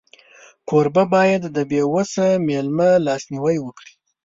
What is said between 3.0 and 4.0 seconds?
لاسنیوی وکړي.